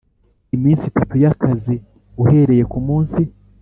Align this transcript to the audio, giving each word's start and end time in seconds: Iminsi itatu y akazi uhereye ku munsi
Iminsi 0.55 0.83
itatu 0.91 1.13
y 1.23 1.27
akazi 1.31 1.75
uhereye 2.21 2.63
ku 2.71 2.79
munsi 2.87 3.21